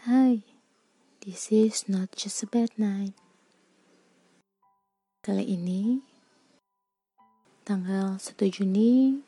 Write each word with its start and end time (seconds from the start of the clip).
Hai, 0.00 0.40
this 1.20 1.52
is 1.52 1.84
not 1.84 2.16
just 2.16 2.40
a 2.40 2.48
bad 2.48 2.72
night. 2.80 3.12
Kali 5.20 5.44
ini, 5.44 6.00
tanggal 7.68 8.16
1 8.16 8.32
Juni, 8.48 9.20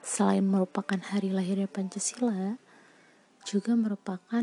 selain 0.00 0.48
merupakan 0.48 0.96
hari 0.96 1.28
lahirnya 1.28 1.68
Pancasila, 1.68 2.56
juga 3.44 3.76
merupakan 3.76 4.40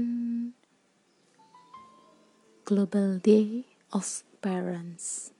Global 2.61 3.17
Day 3.17 3.65
of 3.89 4.21
Parents. 4.37 5.33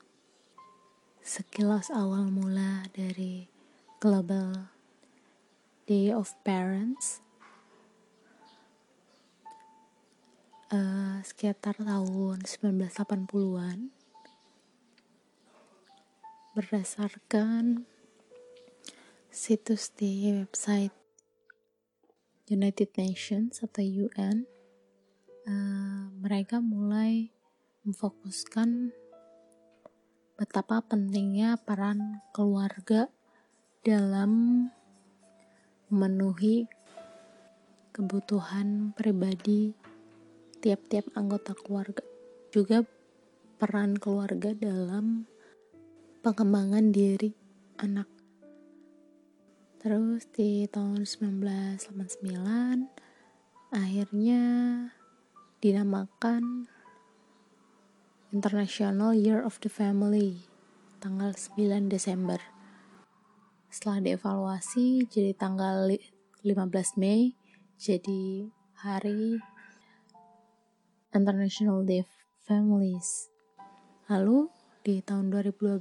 Sekilas 1.22 1.94
awal 1.94 2.34
mula 2.34 2.90
dari 2.98 3.46
Global 4.02 4.74
Day 5.86 6.10
of 6.10 6.34
Parents 6.42 7.22
uh, 10.74 11.22
sekitar 11.22 11.78
tahun 11.78 12.42
1980-an 12.42 13.94
berdasarkan 16.58 17.86
situs 19.30 19.94
di 19.94 20.34
website 20.34 20.94
United 22.50 22.90
Nations 22.98 23.62
atau 23.62 23.86
UN 23.86 24.46
uh, 25.46 26.10
mereka 26.22 26.58
mulai 26.62 27.30
memfokuskan 27.86 28.94
betapa 30.38 30.82
pentingnya 30.82 31.58
peran 31.62 32.22
keluarga 32.34 33.10
dalam 33.86 34.66
memenuhi 35.94 36.66
kebutuhan 37.94 38.98
pribadi 38.98 39.83
tiap-tiap 40.64 41.12
anggota 41.20 41.52
keluarga 41.52 42.00
juga 42.56 42.88
peran 43.60 44.00
keluarga 44.00 44.56
dalam 44.56 45.28
pengembangan 46.24 46.96
diri 46.96 47.36
anak. 47.84 48.08
Terus 49.84 50.24
di 50.32 50.64
tahun 50.72 51.04
1989 51.04 53.76
akhirnya 53.76 54.44
dinamakan 55.60 56.72
International 58.32 59.12
Year 59.12 59.44
of 59.44 59.60
the 59.60 59.68
Family 59.68 60.48
tanggal 61.04 61.36
9 61.36 61.92
Desember. 61.92 62.40
Setelah 63.68 64.00
dievaluasi 64.00 65.12
jadi 65.12 65.36
tanggal 65.36 65.92
15 66.40 66.96
Mei 66.96 67.36
jadi 67.76 68.48
hari 68.80 69.44
International 71.14 71.86
Day 71.86 72.02
Families. 72.50 73.30
Lalu 74.10 74.50
di 74.82 74.98
tahun 74.98 75.30
2012 75.30 75.78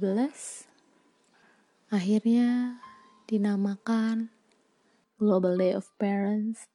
akhirnya 1.89 2.77
dinamakan 3.25 4.29
Global 5.17 5.57
Day 5.57 5.73
of 5.73 5.89
Parents 5.97 6.69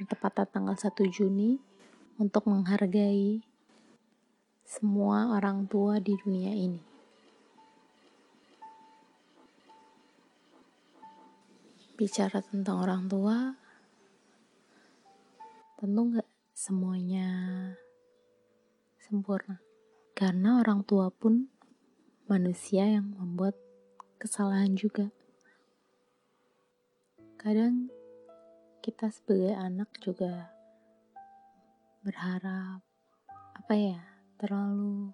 bertepatan 0.00 0.48
tanggal 0.48 0.80
1 0.80 0.96
Juni 1.12 1.60
untuk 2.16 2.48
menghargai 2.48 3.44
semua 4.64 5.36
orang 5.36 5.68
tua 5.68 6.00
di 6.00 6.16
dunia 6.16 6.56
ini. 6.56 6.80
Bicara 12.00 12.40
tentang 12.40 12.80
orang 12.80 13.04
tua, 13.12 13.52
tentu 15.76 16.00
nggak 16.00 16.28
semuanya 16.56 17.28
sempurna. 19.10 19.58
Karena 20.14 20.62
orang 20.62 20.86
tua 20.86 21.10
pun 21.10 21.50
manusia 22.30 22.86
yang 22.86 23.10
membuat 23.18 23.58
kesalahan 24.22 24.78
juga. 24.78 25.10
Kadang 27.34 27.90
kita 28.78 29.10
sebagai 29.10 29.50
anak 29.58 29.90
juga 29.98 30.54
berharap 32.06 32.86
apa 33.58 33.74
ya 33.76 34.00
terlalu 34.38 35.10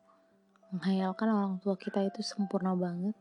menghayalkan 0.71 1.33
orang 1.33 1.55
tua 1.65 1.75
kita 1.81 2.05
itu 2.05 2.21
sempurna 2.21 2.77
banget 2.77 3.17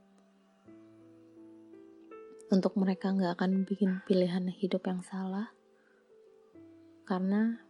untuk 2.54 2.78
mereka 2.78 3.10
nggak 3.10 3.42
akan 3.42 3.66
bikin 3.66 4.06
pilihan 4.06 4.46
hidup 4.54 4.86
yang 4.86 5.02
salah 5.02 5.50
karena 7.10 7.65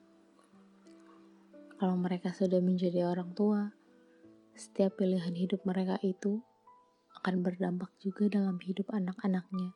kalau 1.76 2.00
mereka 2.00 2.32
sudah 2.32 2.64
menjadi 2.64 3.04
orang 3.04 3.36
tua, 3.36 3.76
setiap 4.56 4.96
pilihan 4.96 5.36
hidup 5.36 5.68
mereka 5.68 6.00
itu 6.00 6.40
akan 7.20 7.44
berdampak 7.44 7.92
juga 8.00 8.32
dalam 8.32 8.56
hidup 8.64 8.88
anak-anaknya, 8.96 9.76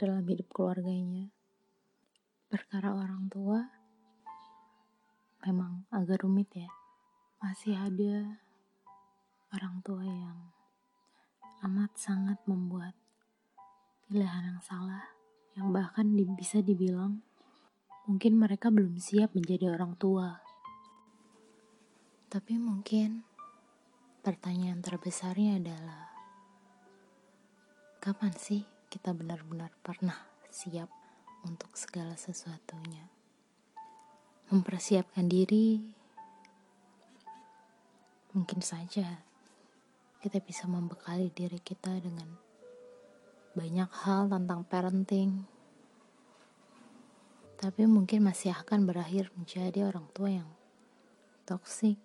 dalam 0.00 0.24
hidup 0.24 0.48
keluarganya. 0.48 1.28
Perkara 2.48 2.96
orang 2.96 3.28
tua 3.28 3.60
memang 5.44 5.84
agak 5.92 6.24
rumit 6.24 6.48
ya. 6.56 6.70
Masih 7.44 7.76
ada 7.76 8.40
orang 9.52 9.84
tua 9.84 10.00
yang 10.06 10.38
amat 11.68 11.92
sangat 11.98 12.40
membuat 12.48 12.96
pilihan 14.08 14.54
yang 14.54 14.60
salah, 14.64 15.12
yang 15.52 15.68
bahkan 15.76 16.08
bisa 16.38 16.64
dibilang 16.64 17.20
mungkin 18.08 18.40
mereka 18.40 18.72
belum 18.72 18.96
siap 18.96 19.36
menjadi 19.36 19.76
orang 19.76 19.98
tua. 20.00 20.51
Tapi 22.32 22.56
mungkin 22.56 23.28
pertanyaan 24.24 24.80
terbesarnya 24.80 25.60
adalah 25.60 26.08
kapan 28.00 28.32
sih 28.32 28.64
kita 28.88 29.12
benar-benar 29.12 29.68
pernah 29.84 30.16
siap 30.48 30.88
untuk 31.44 31.76
segala 31.76 32.16
sesuatunya? 32.16 33.04
Mempersiapkan 34.48 35.28
diri 35.28 35.76
mungkin 38.32 38.64
saja 38.64 39.20
kita 40.24 40.40
bisa 40.40 40.64
membekali 40.64 41.28
diri 41.36 41.60
kita 41.60 42.00
dengan 42.00 42.32
banyak 43.52 43.92
hal 44.08 44.32
tentang 44.32 44.64
parenting. 44.64 45.44
Tapi 47.60 47.84
mungkin 47.84 48.24
masih 48.24 48.56
akan 48.56 48.88
berakhir 48.88 49.28
menjadi 49.36 49.84
orang 49.84 50.08
tua 50.16 50.32
yang 50.32 50.48
toksik 51.44 52.00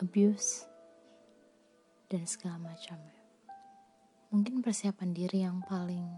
abuse, 0.00 0.64
dan 2.08 2.24
segala 2.24 2.72
macamnya. 2.72 3.20
Mungkin 4.32 4.64
persiapan 4.64 5.12
diri 5.12 5.44
yang 5.44 5.60
paling 5.60 6.08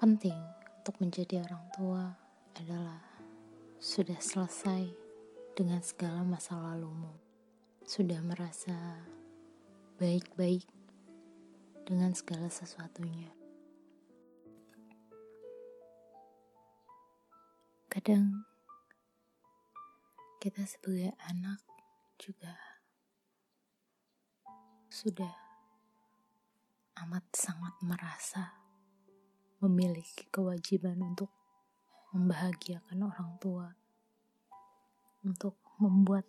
penting 0.00 0.36
untuk 0.80 0.96
menjadi 1.04 1.44
orang 1.44 1.64
tua 1.76 2.04
adalah 2.56 3.04
sudah 3.76 4.16
selesai 4.16 4.88
dengan 5.52 5.84
segala 5.84 6.24
masa 6.24 6.56
lalumu. 6.56 7.12
Sudah 7.84 8.24
merasa 8.24 9.04
baik-baik 10.00 10.64
dengan 11.84 12.16
segala 12.16 12.48
sesuatunya. 12.48 13.28
Kadang 17.92 18.48
kita 20.42 20.64
sebagai 20.66 21.12
anak 21.30 21.62
juga 22.18 22.54
sudah 24.90 25.34
amat 27.02 27.24
sangat 27.34 27.74
merasa 27.82 28.54
memiliki 29.58 30.30
kewajiban 30.30 31.02
untuk 31.02 31.32
membahagiakan 32.14 33.10
orang 33.10 33.30
tua, 33.42 33.68
untuk 35.26 35.58
membuat 35.82 36.22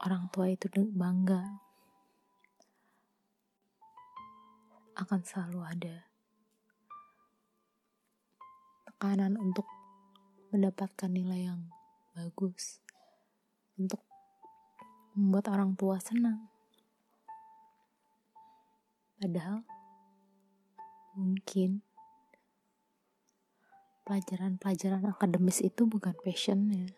orang 0.00 0.32
tua 0.32 0.48
itu 0.48 0.64
bangga, 0.96 1.60
akan 4.96 5.20
selalu 5.20 5.60
ada 5.60 5.96
tekanan 8.88 9.36
untuk 9.36 9.68
mendapatkan 10.54 11.10
nilai 11.12 11.52
yang 11.52 11.68
bagus, 12.16 12.80
untuk 13.76 14.00
membuat 15.12 15.52
orang 15.52 15.76
tua 15.76 16.00
senang. 16.00 16.48
Padahal 19.20 19.62
mungkin 21.14 21.84
pelajaran-pelajaran 24.02 25.06
akademis 25.06 25.62
itu 25.62 25.86
bukan 25.86 26.16
passionnya. 26.20 26.90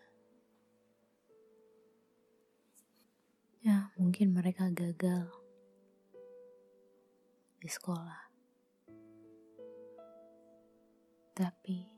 Ya, 3.65 3.89
mungkin 3.97 4.33
mereka 4.33 4.69
gagal 4.69 5.29
di 7.61 7.69
sekolah. 7.69 8.29
Tapi 11.35 11.95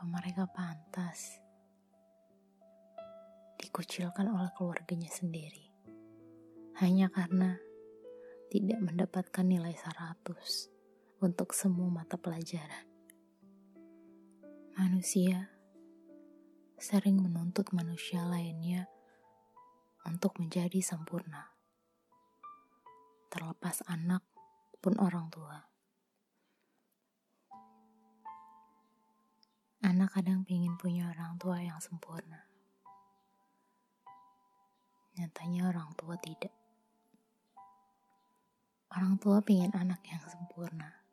Apa 0.00 0.08
mereka 0.08 0.48
pantas 0.48 1.36
dikucilkan 3.60 4.32
oleh 4.32 4.48
keluarganya 4.56 5.12
sendiri 5.12 5.70
hanya 6.80 7.12
karena 7.12 7.60
tidak 8.48 8.80
mendapatkan 8.80 9.44
nilai 9.44 9.76
100 9.76 11.20
untuk 11.20 11.52
semua 11.52 11.92
mata 11.92 12.16
pelajaran. 12.16 12.88
Manusia 14.80 15.52
sering 16.80 17.20
menuntut 17.20 17.68
manusia 17.76 18.24
lainnya 18.24 18.88
untuk 20.08 20.40
menjadi 20.40 20.80
sempurna. 20.80 21.52
Terlepas 23.28 23.84
anak 23.86 24.24
pun 24.80 24.96
orang 24.96 25.28
tua. 25.28 25.68
Anak 29.84 30.16
kadang 30.16 30.48
ingin 30.48 30.74
punya 30.80 31.12
orang 31.12 31.36
tua 31.36 31.60
yang 31.60 31.78
sempurna. 31.78 32.49
Nyatanya 35.20 35.68
orang 35.68 35.92
tua 36.00 36.16
tidak. 36.16 36.48
Orang 38.88 39.20
tua 39.20 39.44
ingin 39.44 39.68
anak 39.76 40.00
yang 40.08 40.24
sempurna. 40.24 41.04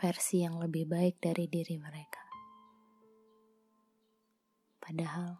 Versi 0.00 0.40
yang 0.40 0.56
lebih 0.56 0.88
baik 0.88 1.20
dari 1.20 1.44
diri 1.52 1.76
mereka. 1.76 2.24
Padahal, 4.80 5.36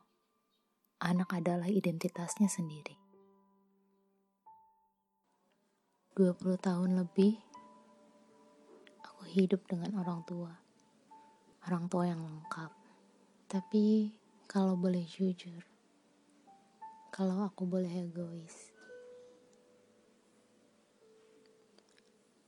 anak 1.01 1.41
adalah 1.41 1.73
identitasnya 1.73 2.53
sendiri. 2.53 3.01
20 6.21 6.37
tahun 6.61 7.01
lebih, 7.01 7.33
aku 9.09 9.25
hidup 9.25 9.65
dengan 9.65 10.05
orang 10.05 10.21
tua. 10.29 10.53
Orang 11.65 11.89
tua 11.89 12.13
yang 12.13 12.21
lengkap. 12.21 12.77
Tapi, 13.49 14.13
kalau 14.45 14.77
boleh 14.77 15.09
jujur, 15.09 15.65
kalau 17.09 17.49
aku 17.49 17.65
boleh 17.65 17.89
egois. 17.89 18.73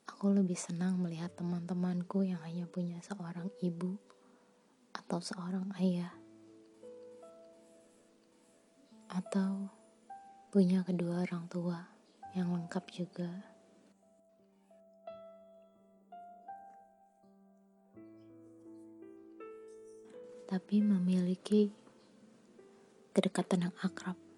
Aku 0.05 0.29
lebih 0.37 0.57
senang 0.57 1.01
melihat 1.01 1.33
teman-temanku 1.33 2.29
yang 2.29 2.37
hanya 2.45 2.69
punya 2.69 3.01
seorang 3.01 3.49
ibu 3.65 3.97
atau 4.93 5.17
seorang 5.17 5.65
ayah. 5.81 6.13
Atau 9.09 9.73
punya 10.53 10.85
kedua 10.85 11.25
orang 11.25 11.49
tua 11.49 11.81
yang 12.37 12.53
lengkap 12.53 12.85
juga. 12.93 13.33
Tapi 20.45 20.83
memiliki 20.85 21.73
kedekatan 23.17 23.71
yang 23.71 23.77
akrab 23.81 24.30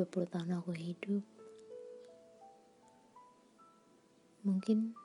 20 0.00 0.32
tahun 0.32 0.56
aku 0.56 0.72
hidup. 0.72 1.20
Mungkin 4.48 4.96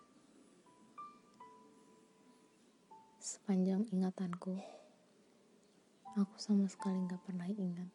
sepanjang 3.20 3.84
ingatanku 3.92 4.56
aku 6.16 6.36
sama 6.40 6.72
sekali 6.72 7.04
gak 7.12 7.20
pernah 7.28 7.52
ingat 7.52 7.92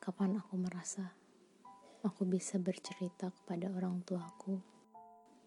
kapan 0.00 0.40
aku 0.40 0.56
merasa 0.56 1.12
aku 2.00 2.24
bisa 2.24 2.56
bercerita 2.56 3.28
kepada 3.28 3.68
orang 3.76 4.00
tuaku 4.08 4.56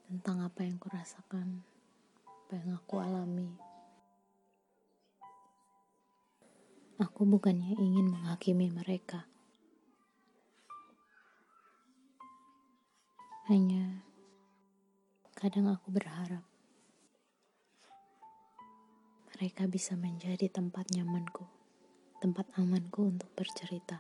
tentang 0.06 0.46
apa 0.46 0.62
yang 0.62 0.78
kurasakan 0.78 1.66
apa 2.22 2.54
yang 2.62 2.78
aku 2.78 3.02
alami. 3.02 3.50
Aku 7.02 7.26
bukannya 7.26 7.74
ingin 7.82 8.14
menghakimi 8.14 8.70
mereka 8.70 9.33
Hanya 13.52 14.00
kadang 15.36 15.68
aku 15.68 15.92
berharap 15.92 16.48
mereka 19.36 19.68
bisa 19.68 20.00
menjadi 20.00 20.48
tempat 20.48 20.88
nyamanku, 20.96 21.44
tempat 22.24 22.48
amanku 22.56 23.12
untuk 23.12 23.28
bercerita, 23.36 24.00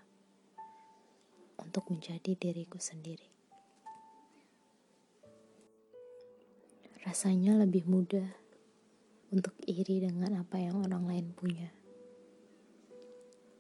untuk 1.59 1.91
menjadi 1.91 2.39
diriku 2.39 2.79
sendiri. 2.79 3.27
Rasanya 7.03 7.59
lebih 7.67 7.83
mudah 7.83 8.31
untuk 9.35 9.59
iri 9.67 10.07
dengan 10.07 10.39
apa 10.39 10.55
yang 10.55 10.87
orang 10.87 11.03
lain 11.03 11.35
punya 11.35 11.67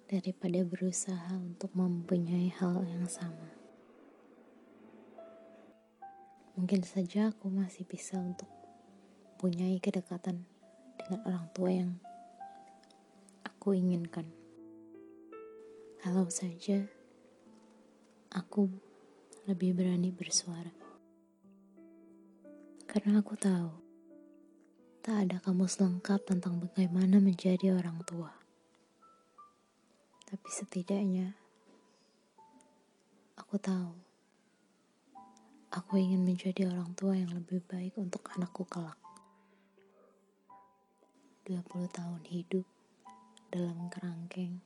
daripada 0.07 0.63
berusaha 0.63 1.35
untuk 1.35 1.75
mempunyai 1.75 2.55
hal 2.55 2.87
yang 2.87 3.03
sama. 3.11 3.62
Mungkin 6.63 6.79
saja 6.87 7.27
aku 7.27 7.51
masih 7.51 7.83
bisa 7.83 8.15
untuk 8.15 8.47
mempunyai 9.35 9.83
kedekatan 9.83 10.47
dengan 10.95 11.19
orang 11.27 11.51
tua 11.51 11.67
yang 11.75 11.91
aku 13.43 13.75
inginkan. 13.75 14.23
Kalau 15.99 16.23
saja 16.31 16.87
aku 18.31 18.71
lebih 19.43 19.75
berani 19.75 20.15
bersuara. 20.15 20.71
Karena 22.87 23.19
aku 23.19 23.35
tahu 23.35 23.69
tak 25.03 25.27
ada 25.27 25.43
kamus 25.43 25.83
lengkap 25.83 26.23
tentang 26.23 26.63
bagaimana 26.63 27.19
menjadi 27.19 27.75
orang 27.75 27.99
tua. 28.07 28.31
Tapi 30.31 30.47
setidaknya 30.47 31.35
aku 33.35 33.59
tahu 33.59 34.02
Aku 35.73 35.97
ingin 35.97 36.21
menjadi 36.21 36.69
orang 36.69 36.93
tua 36.93 37.17
yang 37.17 37.33
lebih 37.33 37.57
baik 37.65 37.97
untuk 37.97 38.21
anakku 38.37 38.61
kelak. 38.69 38.93
20 41.49 41.65
tahun 41.89 42.21
hidup 42.29 42.61
dalam 43.49 43.89
kerangkeng. 43.89 44.61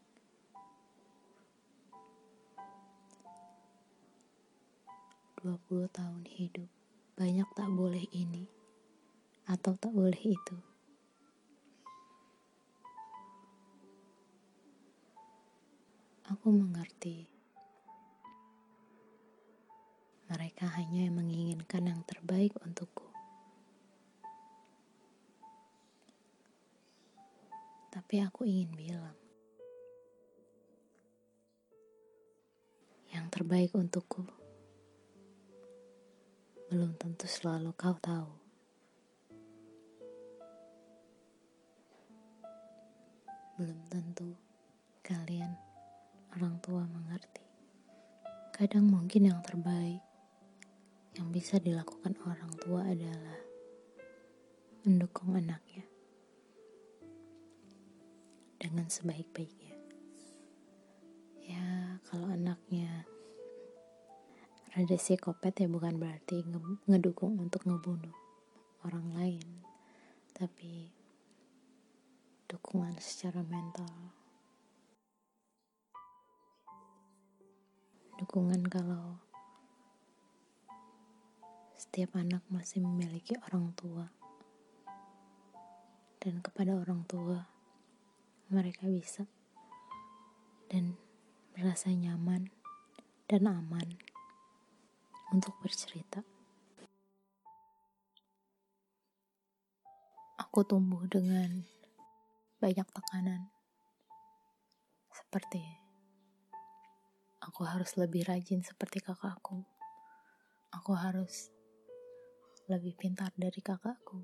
Puluh 5.40 5.88
tahun 5.96 6.28
hidup, 6.28 6.68
banyak 7.16 7.48
tak 7.56 7.72
boleh 7.72 8.04
ini 8.12 8.44
atau 9.48 9.80
tak 9.80 9.96
boleh 9.96 10.20
itu. 10.20 10.60
Aku 16.28 16.52
mengerti 16.52 17.37
mereka 20.28 20.68
hanya 20.76 21.08
menginginkan 21.08 21.88
yang 21.88 22.04
terbaik 22.04 22.52
untukku. 22.60 23.08
Tapi 27.88 28.20
aku 28.20 28.44
ingin 28.44 28.72
bilang, 28.76 29.16
yang 33.16 33.32
terbaik 33.32 33.72
untukku 33.72 34.28
belum 36.68 37.00
tentu 37.00 37.24
selalu 37.24 37.72
kau 37.80 37.96
tahu. 38.04 38.28
Belum 43.56 43.80
tentu 43.88 44.36
kalian 45.00 45.56
orang 46.36 46.60
tua 46.60 46.84
mengerti. 46.84 47.48
Kadang 48.52 48.92
mungkin 48.92 49.32
yang 49.32 49.40
terbaik 49.40 50.07
yang 51.18 51.34
bisa 51.34 51.58
dilakukan 51.58 52.14
orang 52.30 52.54
tua 52.62 52.86
adalah 52.86 53.42
mendukung 54.86 55.34
anaknya 55.34 55.82
dengan 58.62 58.86
sebaik-baiknya. 58.86 59.74
Ya, 61.42 61.98
kalau 62.06 62.30
anaknya 62.30 63.10
rada 64.78 64.94
psikopat 64.94 65.58
ya 65.58 65.66
bukan 65.66 65.98
berarti 65.98 66.46
ngedukung 66.86 67.42
untuk 67.42 67.66
ngebunuh 67.66 68.14
orang 68.86 69.10
lain, 69.18 69.66
tapi 70.38 70.94
dukungan 72.46 72.94
secara 73.02 73.42
mental. 73.42 74.14
Dukungan 78.22 78.70
kalau 78.70 79.27
setiap 81.88 82.20
anak 82.20 82.44
masih 82.52 82.84
memiliki 82.84 83.32
orang 83.48 83.72
tua, 83.72 84.12
dan 86.20 86.44
kepada 86.44 86.76
orang 86.76 87.08
tua 87.08 87.48
mereka 88.52 88.92
bisa 88.92 89.24
dan 90.68 91.00
merasa 91.56 91.88
nyaman 91.88 92.52
dan 93.32 93.48
aman 93.48 93.88
untuk 95.32 95.56
bercerita. 95.64 96.28
Aku 100.44 100.68
tumbuh 100.68 101.08
dengan 101.08 101.64
banyak 102.60 102.88
tekanan. 102.92 103.48
Seperti 105.16 105.64
aku 107.40 107.64
harus 107.64 107.96
lebih 107.96 108.28
rajin 108.28 108.60
seperti 108.60 109.00
kakakku. 109.00 109.64
Aku 110.76 110.92
harus 110.92 111.56
lebih 112.68 113.00
pintar 113.00 113.32
dari 113.40 113.64
kakakku. 113.64 114.20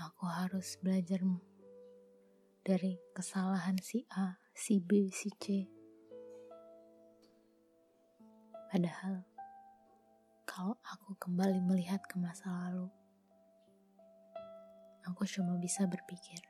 Aku 0.00 0.24
harus 0.24 0.80
belajar 0.80 1.20
dari 2.64 2.96
kesalahan 3.12 3.76
si 3.84 4.08
A, 4.16 4.40
si 4.56 4.80
B, 4.80 5.12
si 5.12 5.28
C. 5.36 5.68
Padahal, 8.72 9.28
kalau 10.48 10.72
aku 10.88 11.20
kembali 11.20 11.60
melihat 11.68 12.00
ke 12.08 12.16
masa 12.16 12.48
lalu, 12.48 12.88
aku 15.04 15.28
cuma 15.28 15.52
bisa 15.60 15.84
berpikir, 15.84 16.40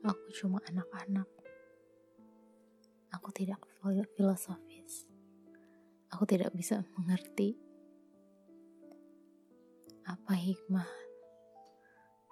aku 0.00 0.26
cuma 0.40 0.56
anak-anak. 0.72 1.28
Aku 3.12 3.28
tidak 3.28 3.60
filosofis. 4.16 5.04
Aku 6.10 6.26
tidak 6.26 6.50
bisa 6.54 6.82
mengerti 6.98 7.63
apa 10.04 10.36
hikmah 10.36 10.84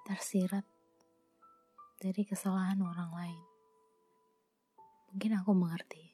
tersirat 0.05 0.69
dari 1.97 2.21
kesalahan 2.29 2.76
orang 2.85 3.11
lain. 3.17 3.43
Mungkin 5.09 5.33
aku 5.41 5.57
mengerti, 5.57 6.05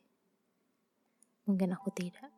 mungkin 1.50 1.74
aku 1.74 1.90
tidak. 1.90 2.30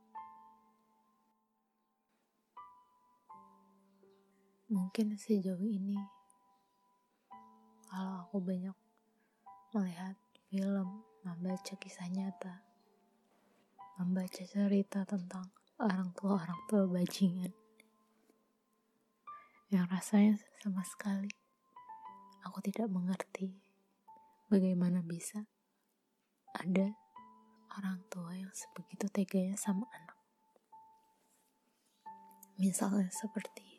Mungkin 4.73 5.21
sejauh 5.21 5.69
ini, 5.69 6.01
kalau 7.93 8.25
aku 8.25 8.41
banyak 8.41 8.77
melihat 9.77 10.17
film, 10.49 11.05
membaca 11.27 11.75
kisah 11.77 12.09
nyata, 12.09 12.65
membaca 14.01 14.41
cerita 14.49 15.05
tentang 15.05 15.53
orang 15.77 16.09
tua-orang 16.17 16.61
tua 16.71 16.89
bajingan, 16.89 17.53
yang 19.71 19.87
rasanya 19.87 20.35
sama 20.59 20.83
sekali 20.83 21.31
aku 22.43 22.59
tidak 22.59 22.91
mengerti 22.91 23.55
bagaimana 24.51 24.99
bisa 24.99 25.47
ada 26.59 26.91
orang 27.79 28.03
tua 28.11 28.35
yang 28.35 28.51
sebegitu 28.51 29.07
teganya 29.15 29.55
sama 29.55 29.87
anak. 29.95 30.19
Misalnya 32.59 33.07
seperti 33.15 33.79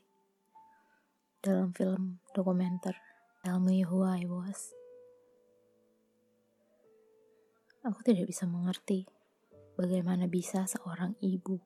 dalam 1.43 1.75
film 1.75 2.23
dokumenter 2.31 2.95
Tell 3.43 3.59
Me 3.59 3.83
Who 3.83 4.07
I 4.07 4.23
Was. 4.31 4.71
Aku 7.83 7.99
tidak 8.07 8.31
bisa 8.31 8.47
mengerti 8.47 9.03
bagaimana 9.75 10.31
bisa 10.31 10.63
seorang 10.69 11.19
ibu 11.19 11.59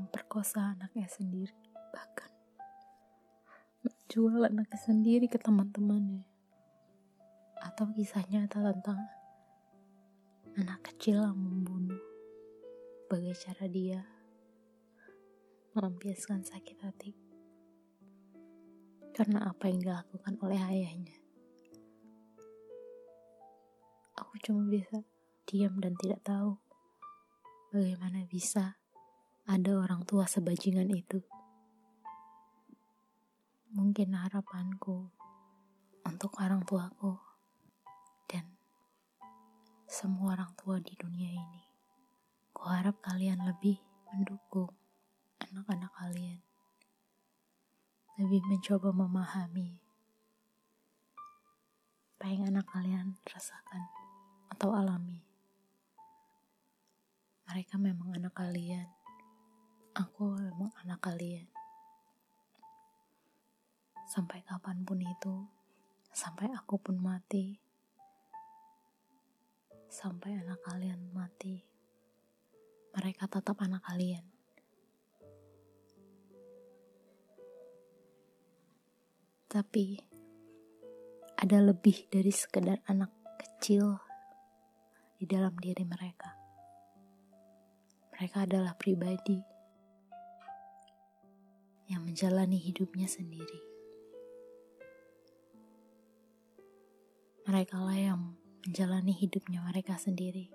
memperkosa 0.00 0.72
anaknya 0.72 1.04
sendiri, 1.04 1.56
bahkan 1.92 2.32
menjual 3.84 4.48
anaknya 4.48 4.80
sendiri 4.80 5.28
ke 5.28 5.36
teman-temannya. 5.36 6.24
Atau 7.60 7.92
kisah 7.92 8.24
nyata 8.32 8.64
tentang 8.72 9.04
anak 10.56 10.80
kecil 10.88 11.20
yang 11.20 11.36
membunuh 11.36 12.00
sebagai 13.04 13.34
cara 13.42 13.66
dia 13.66 14.00
melampiaskan 15.76 16.42
sakit 16.42 16.78
hati 16.82 17.12
karena 19.14 19.44
apa 19.50 19.68
yang 19.68 19.84
dilakukan 19.84 20.34
oleh 20.40 20.56
ayahnya. 20.58 21.18
Aku 24.16 24.38
cuma 24.40 24.64
bisa 24.66 25.04
diam 25.44 25.76
dan 25.82 25.92
tidak 25.98 26.24
tahu 26.24 26.56
bagaimana 27.70 28.26
bisa 28.26 28.79
ada 29.50 29.82
orang 29.82 30.06
tua 30.06 30.30
sebajingan 30.30 30.86
itu. 30.94 31.18
Mungkin 33.74 34.14
harapanku 34.14 35.10
untuk 36.06 36.38
orang 36.38 36.62
tuaku 36.62 37.18
dan 38.30 38.46
semua 39.90 40.38
orang 40.38 40.54
tua 40.54 40.78
di 40.78 40.94
dunia 40.94 41.34
ini. 41.34 41.66
Kuharap 42.54 43.02
kalian 43.02 43.42
lebih 43.42 43.82
mendukung 44.14 44.70
anak-anak 45.42 45.90
kalian 45.98 46.38
lebih 48.22 48.44
mencoba 48.46 48.92
memahami 48.92 49.80
apa 52.20 52.28
yang 52.28 52.52
anak 52.52 52.68
kalian 52.68 53.16
rasakan 53.24 53.82
atau 54.52 54.76
alami. 54.76 55.24
Mereka 57.48 57.80
memang 57.80 58.12
anak 58.12 58.36
kalian, 58.36 58.86
aku 60.00 60.32
memang 60.40 60.72
anak 60.80 61.04
kalian. 61.04 61.44
Sampai 64.08 64.40
kapan 64.42 64.80
pun 64.82 64.96
itu, 64.96 65.44
sampai 66.08 66.48
aku 66.56 66.80
pun 66.80 66.96
mati, 66.96 67.60
sampai 69.92 70.40
anak 70.40 70.58
kalian 70.64 71.12
mati, 71.12 71.62
mereka 72.96 73.28
tetap 73.28 73.60
anak 73.60 73.84
kalian. 73.84 74.24
Tapi 79.50 80.00
ada 81.36 81.58
lebih 81.60 82.08
dari 82.08 82.32
sekedar 82.32 82.80
anak 82.88 83.12
kecil 83.36 84.00
di 85.20 85.28
dalam 85.28 85.52
diri 85.60 85.84
mereka. 85.84 86.34
Mereka 88.16 88.48
adalah 88.48 88.74
pribadi 88.76 89.59
yang 91.90 92.06
menjalani 92.06 92.54
hidupnya 92.54 93.10
sendiri. 93.10 93.58
Mereka 97.50 97.82
lah 97.82 97.98
yang 97.98 98.38
menjalani 98.62 99.10
hidupnya 99.10 99.58
mereka 99.66 99.98
sendiri, 99.98 100.54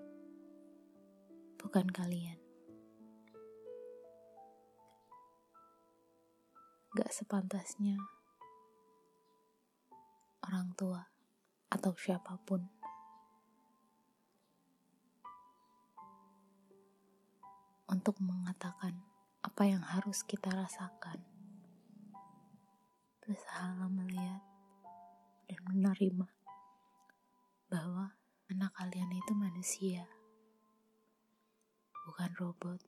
bukan 1.60 1.92
kalian. 1.92 2.40
Gak 6.96 7.12
sepantasnya 7.12 8.00
orang 10.40 10.72
tua, 10.72 11.04
atau 11.68 11.92
siapa 12.00 12.40
pun. 12.48 12.64
Untuk 17.92 18.16
mengatakan 18.24 19.15
apa 19.46 19.62
yang 19.62 19.78
harus 19.78 20.26
kita 20.26 20.50
rasakan, 20.50 21.22
berusaha 23.22 23.86
melihat 23.86 24.42
dan 25.46 25.62
menerima 25.70 26.26
bahwa 27.70 28.18
anak 28.50 28.74
kalian 28.74 29.14
itu 29.14 29.32
manusia, 29.38 30.10
bukan 32.10 32.34
robot, 32.42 32.82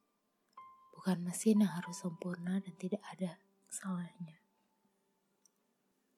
bukan 0.98 1.22
mesin 1.22 1.62
yang 1.62 1.70
harus 1.70 2.02
sempurna 2.02 2.58
dan 2.58 2.74
tidak 2.74 3.06
ada 3.14 3.38
salahnya. 3.70 4.42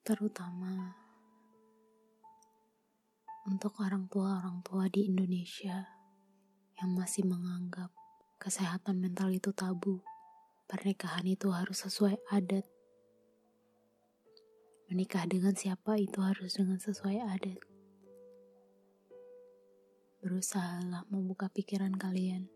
Terutama 0.01 0.97
untuk 3.45 3.77
orang 3.77 4.09
tua-orang 4.09 4.65
tua 4.65 4.89
di 4.89 5.05
Indonesia 5.05 5.85
yang 6.81 6.97
masih 6.97 7.29
menganggap 7.29 7.93
kesehatan 8.41 8.97
mental 8.97 9.29
itu 9.29 9.53
tabu. 9.53 10.01
Pernikahan 10.71 11.27
itu 11.27 11.51
harus 11.51 11.83
sesuai 11.83 12.31
adat. 12.31 12.63
Menikah 14.87 15.27
dengan 15.27 15.51
siapa 15.51 15.99
itu 15.99 16.23
harus 16.23 16.55
dengan 16.55 16.79
sesuai 16.79 17.27
adat. 17.27 17.59
Berusahalah 20.23 21.03
membuka 21.11 21.51
pikiran 21.51 21.91
kalian 21.99 22.47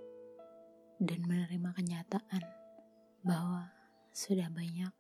dan 1.03 1.27
menerima 1.27 1.75
kenyataan 1.75 2.39
bahwa 3.19 3.67
sudah 4.15 4.48
banyak 4.48 4.95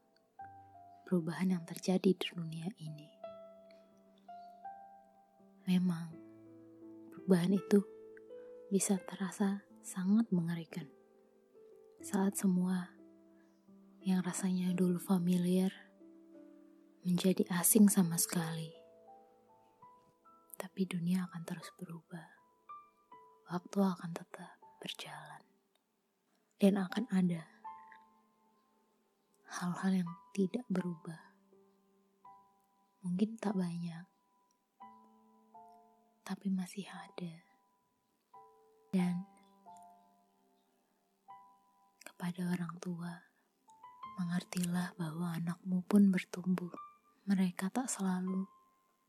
perubahan 1.07 1.55
yang 1.55 1.63
terjadi 1.63 2.11
di 2.11 2.25
dunia 2.35 2.67
ini. 2.83 3.07
Memang, 5.71 6.11
perubahan 7.15 7.55
itu 7.55 7.79
bisa 8.67 8.99
terasa 9.07 9.63
sangat 9.87 10.27
mengerikan. 10.35 10.91
Saat 12.03 12.35
semua 12.35 12.94
yang 14.05 14.21
rasanya 14.21 14.69
dulu 14.77 15.01
familiar 15.01 15.73
menjadi 17.01 17.41
asing 17.57 17.89
sama 17.89 18.21
sekali. 18.21 18.69
Tapi 20.61 20.85
dunia 20.85 21.25
akan 21.25 21.41
terus 21.41 21.73
berubah. 21.73 22.29
Waktu 23.49 23.77
akan 23.81 24.11
tetap 24.13 24.61
berjalan. 24.77 25.41
Dan 26.61 26.77
akan 26.77 27.09
ada 27.09 27.49
hal-hal 29.57 30.05
yang 30.05 30.11
tidak 30.37 30.69
berubah. 30.69 31.33
Mungkin 33.01 33.41
tak 33.41 33.57
banyak, 33.57 34.05
tapi 36.21 36.53
masih 36.53 36.85
ada. 36.85 37.41
Dan 38.93 39.25
kepada 42.05 42.53
orang 42.53 42.77
tua, 42.77 43.34
mengertilah 44.15 44.95
bahwa 44.95 45.35
anakmu 45.35 45.83
pun 45.85 46.11
bertumbuh. 46.11 46.71
Mereka 47.25 47.71
tak 47.73 47.89
selalu 47.89 48.47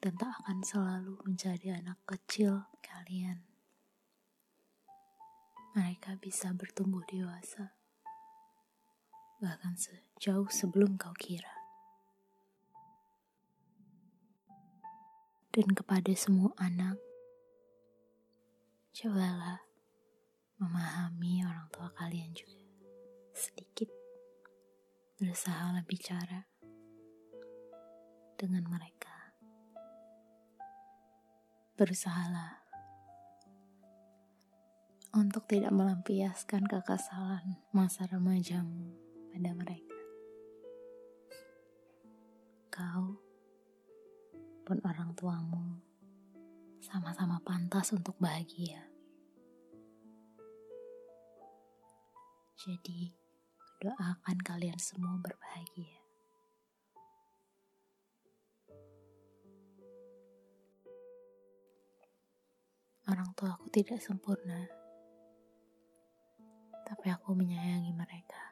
dan 0.00 0.16
tak 0.18 0.34
akan 0.42 0.64
selalu 0.64 1.20
menjadi 1.24 1.80
anak 1.80 1.98
kecil 2.08 2.68
kalian. 2.82 3.44
Mereka 5.76 6.16
bisa 6.18 6.50
bertumbuh 6.56 7.04
dewasa 7.04 7.76
bahkan 9.36 9.76
sejauh 9.76 10.48
sebelum 10.48 10.96
kau 10.96 11.12
kira. 11.12 11.52
Dan 15.52 15.72
kepada 15.72 16.12
semua 16.16 16.52
anak, 16.56 17.00
cobalah 18.92 19.60
memahami 20.60 21.44
orang 21.44 21.68
tua 21.68 21.92
kalian 21.96 22.32
juga 22.32 22.60
sedikit 23.36 23.95
berusaha 25.16 25.80
bicara 25.88 26.44
dengan 28.36 28.68
mereka. 28.68 29.32
Berusahalah 31.72 32.60
untuk 35.16 35.48
tidak 35.48 35.72
melampiaskan 35.72 36.68
kekesalan 36.68 37.56
masa 37.72 38.04
remajamu 38.12 38.92
pada 39.32 39.56
mereka. 39.56 40.00
Kau 42.68 43.16
pun 44.68 44.78
orang 44.84 45.16
tuamu 45.16 45.80
sama-sama 46.84 47.40
pantas 47.40 47.88
untuk 47.96 48.20
bahagia. 48.20 48.84
Jadi, 52.60 53.25
doakan 53.80 54.38
kalian 54.40 54.80
semua 54.80 55.20
berbahagia. 55.20 56.00
Orang 63.06 63.30
tua 63.38 63.54
aku 63.54 63.70
tidak 63.70 64.02
sempurna, 64.02 64.66
tapi 66.82 67.06
aku 67.12 67.38
menyayangi 67.38 67.94
mereka. 67.94 68.46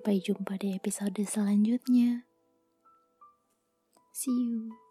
Sampai 0.00 0.16
jumpa 0.26 0.56
di 0.56 0.72
episode 0.72 1.20
selanjutnya. 1.28 2.24
See 4.16 4.32
you. 4.32 4.89